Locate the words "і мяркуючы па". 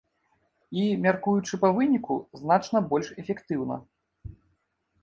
0.83-1.69